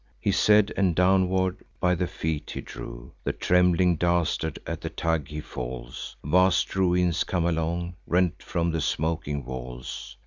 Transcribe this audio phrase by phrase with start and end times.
[0.19, 5.27] He said, and downward by the feet he drew The trembling dastard; at the tug
[5.27, 10.17] he falls; Vast ruins come along, rent from the smoking walls.